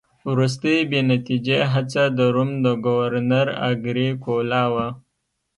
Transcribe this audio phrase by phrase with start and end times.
[0.29, 4.87] وروستۍ بې نتیجې هڅه د روم د ګورنر اګریکولا وه